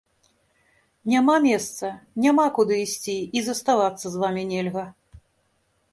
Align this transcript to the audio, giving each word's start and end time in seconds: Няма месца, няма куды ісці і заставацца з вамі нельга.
Няма 1.13 1.35
месца, 1.43 1.91
няма 2.25 2.45
куды 2.57 2.81
ісці 2.87 3.15
і 3.37 3.47
заставацца 3.51 4.05
з 4.09 4.15
вамі 4.25 4.43
нельга. 4.53 4.85